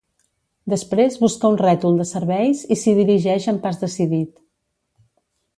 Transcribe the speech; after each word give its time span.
Després 0.71 1.17
busca 1.25 1.51
un 1.53 1.59
rètol 1.61 2.01
de 2.01 2.07
serveis 2.13 2.65
i 2.77 2.81
s'hi 2.85 2.97
dirigeix 3.03 3.49
amb 3.53 3.63
pas 3.67 3.81
decidit. 3.87 4.37